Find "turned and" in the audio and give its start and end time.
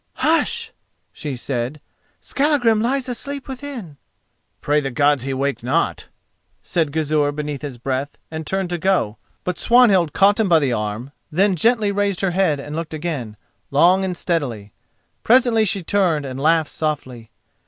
15.83-16.39